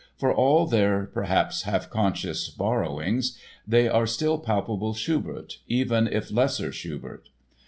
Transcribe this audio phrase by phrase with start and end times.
[0.17, 6.71] For all their (perhaps half conscious) borrowings they are still palpable Schubert, even if lesser
[6.71, 7.29] Schubert.